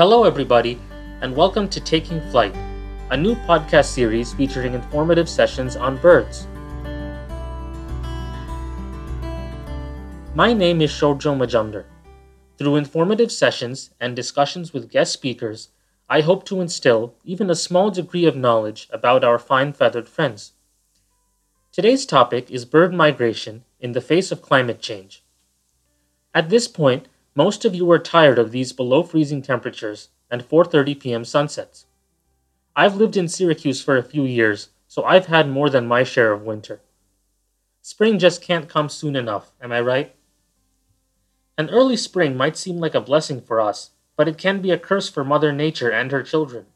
[0.00, 0.80] Hello, everybody,
[1.20, 2.56] and welcome to Taking Flight,
[3.10, 6.46] a new podcast series featuring informative sessions on birds.
[10.34, 11.84] My name is Shorjo Majumdar.
[12.56, 15.68] Through informative sessions and discussions with guest speakers,
[16.08, 20.52] I hope to instill even a small degree of knowledge about our fine feathered friends.
[21.72, 25.22] Today's topic is bird migration in the face of climate change.
[26.32, 27.08] At this point,
[27.40, 31.24] most of you are tired of these below freezing temperatures and 4:30 p.m.
[31.24, 31.86] sunsets.
[32.76, 36.32] I've lived in Syracuse for a few years, so I've had more than my share
[36.32, 36.82] of winter.
[37.80, 40.14] Spring just can't come soon enough, am I right?
[41.56, 44.78] An early spring might seem like a blessing for us, but it can be a
[44.78, 46.66] curse for Mother Nature and her children.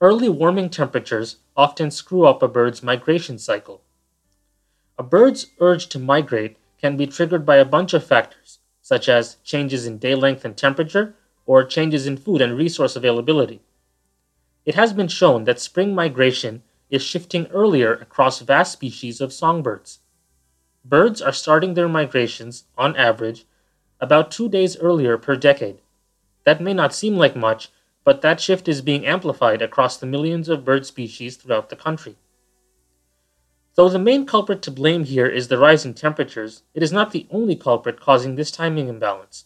[0.00, 3.82] Early warming temperatures often screw up a bird's migration cycle.
[4.96, 9.36] A bird's urge to migrate can be triggered by a bunch of factors, such as
[9.44, 11.14] changes in day length and temperature,
[11.46, 13.60] or changes in food and resource availability.
[14.66, 20.00] It has been shown that spring migration is shifting earlier across vast species of songbirds.
[20.84, 23.44] Birds are starting their migrations, on average,
[24.00, 25.78] about two days earlier per decade.
[26.44, 27.68] That may not seem like much,
[28.02, 32.16] but that shift is being amplified across the millions of bird species throughout the country.
[33.76, 37.12] Though the main culprit to blame here is the rise in temperatures, it is not
[37.12, 39.44] the only culprit causing this timing imbalance.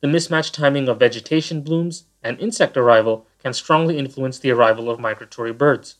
[0.00, 4.98] The mismatched timing of vegetation blooms and insect arrival can strongly influence the arrival of
[4.98, 5.96] migratory birds.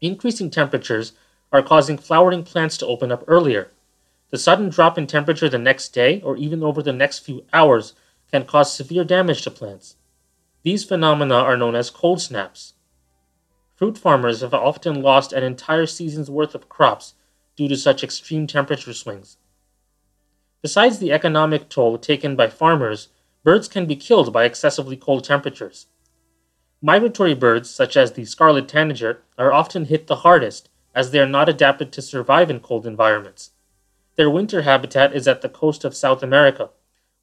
[0.00, 1.12] Increasing temperatures
[1.52, 3.70] are causing flowering plants to open up earlier.
[4.30, 7.94] The sudden drop in temperature the next day or even over the next few hours
[8.30, 9.96] can cause severe damage to plants.
[10.62, 12.72] These phenomena are known as cold snaps.
[13.82, 17.14] Fruit farmers have often lost an entire season's worth of crops
[17.56, 19.38] due to such extreme temperature swings.
[20.62, 23.08] Besides the economic toll taken by farmers,
[23.42, 25.88] birds can be killed by excessively cold temperatures.
[26.80, 31.26] Migratory birds, such as the scarlet tanager, are often hit the hardest as they are
[31.26, 33.50] not adapted to survive in cold environments.
[34.14, 36.70] Their winter habitat is at the coast of South America,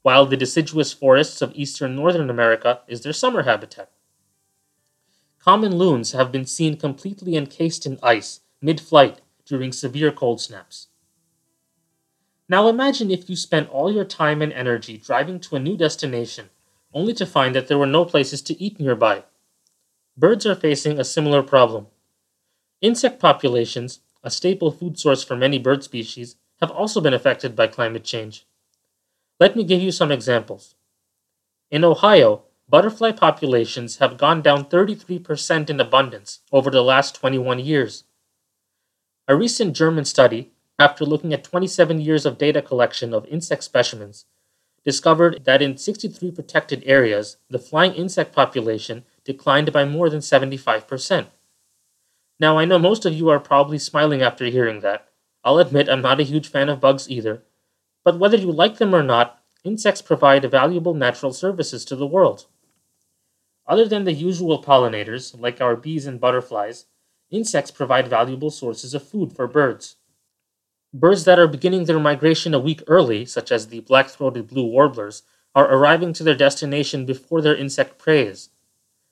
[0.02, 3.90] while the deciduous forests of eastern Northern America is their summer habitat.
[5.40, 10.88] Common loons have been seen completely encased in ice mid flight during severe cold snaps.
[12.50, 16.50] Now imagine if you spent all your time and energy driving to a new destination
[16.94, 19.24] only to find that there were no places to eat nearby.
[20.18, 21.88] Birds are facing a similar problem.
[22.82, 27.68] Insect populations, a staple food source for many bird species, have also been affected by
[27.68, 28.46] climate change.
[29.40, 30.76] Let me give you some examples.
[31.72, 38.04] In Ohio, butterfly populations have gone down 33% in abundance over the last 21 years.
[39.28, 44.26] A recent German study, after looking at 27 years of data collection of insect specimens,
[44.86, 51.28] discovered that in 63 protected areas, the flying insect population declined by more than 75%.
[52.40, 55.08] Now, I know most of you are probably smiling after hearing that.
[55.44, 57.44] I'll admit I'm not a huge fan of bugs either,
[58.04, 62.46] but whether you like them or not, insects provide valuable natural services to the world.
[63.70, 66.88] Other than the usual pollinators, like our bees and butterflies,
[67.30, 69.96] insects provide valuable sources of food for birds.
[70.92, 74.66] Birds that are beginning their migration a week early, such as the black throated blue
[74.66, 75.22] warblers,
[75.54, 78.50] are arriving to their destination before their insect prey is.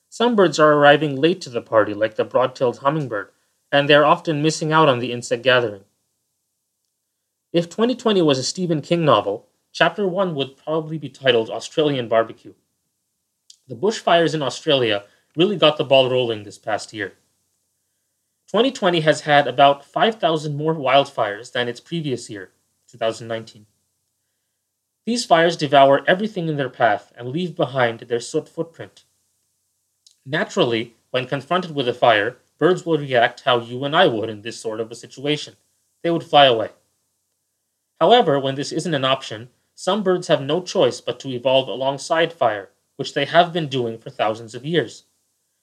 [0.08, 3.30] Some birds are arriving late to the party, like the broad tailed hummingbird,
[3.70, 5.84] and they are often missing out on the insect gathering.
[7.52, 12.54] If 2020 was a Stephen King novel, Chapter 1 would probably be titled Australian Barbecue.
[13.68, 15.04] The bushfires in Australia
[15.36, 17.10] really got the ball rolling this past year.
[18.46, 22.50] 2020 has had about 5,000 more wildfires than its previous year,
[22.90, 23.66] 2019.
[25.04, 29.04] These fires devour everything in their path and leave behind their soot footprint.
[30.24, 34.40] Naturally, when confronted with a fire, birds will react how you and I would in
[34.40, 35.56] this sort of a situation.
[36.02, 36.70] They would fly away.
[38.00, 42.32] However, when this isn't an option, some birds have no choice but to evolve alongside
[42.32, 45.04] fire which they have been doing for thousands of years.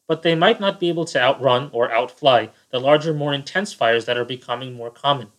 [0.08, 4.06] But they might not be able to outrun or outfly the larger, more intense fires
[4.06, 5.34] that are becoming more common.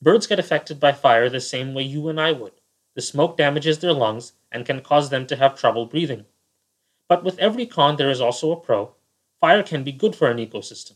[0.00, 2.52] Birds get affected by fire the same way you and I would.
[2.94, 6.26] The smoke damages their lungs and can cause them to have trouble breathing.
[7.08, 8.94] But with every con, there is also a pro.
[9.40, 10.92] Fire can be good for an ecosystem.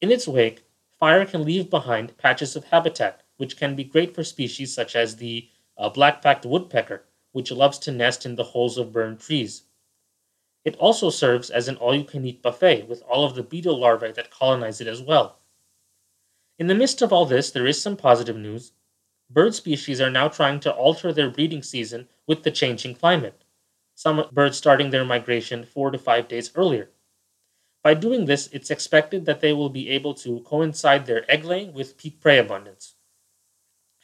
[0.00, 0.64] In its wake,
[0.98, 5.16] fire can leave behind patches of habitat, which can be great for species such as
[5.16, 5.48] the
[5.78, 9.64] uh, black-backed woodpecker, which loves to nest in the holes of burned trees.
[10.64, 13.78] It also serves as an all you can eat buffet with all of the beetle
[13.78, 15.38] larvae that colonize it as well.
[16.60, 18.72] In the midst of all this, there is some positive news.
[19.30, 23.44] Bird species are now trying to alter their breeding season with the changing climate.
[23.94, 26.90] some birds starting their migration four to five days earlier.
[27.82, 31.74] By doing this, it's expected that they will be able to coincide their egg laying
[31.74, 32.94] with peak prey abundance.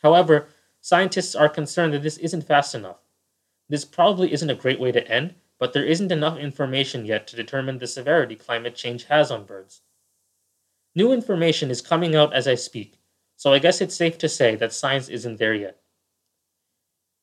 [0.03, 0.49] However,
[0.81, 3.06] scientists are concerned that this isn't fast enough.
[3.69, 7.37] This probably isn't a great way to end, but there isn't enough information yet to
[7.37, 9.81] determine the severity climate change has on birds.
[10.95, 12.99] New information is coming out as I speak,
[13.37, 15.81] so I guess it's safe to say that science isn't there yet.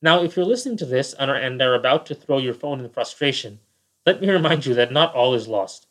[0.02, 3.60] Now, if you're listening to this and are, about to throw your phone in frustration,
[4.04, 5.86] let me remind you that not all is lost.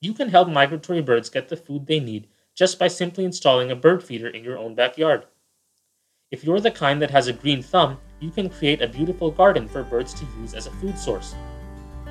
[0.00, 3.76] You can help migratory birds get the food they need just by simply installing a
[3.76, 5.26] bird feeder in your own backyard.
[6.30, 9.68] If you're the kind that has a green thumb, you can create a beautiful garden
[9.68, 11.34] for birds to use as a food source.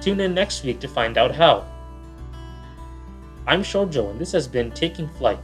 [0.02, 1.66] Tune in next week to find out how.
[3.48, 5.40] I'm Shorjo, and this has been Taking Flight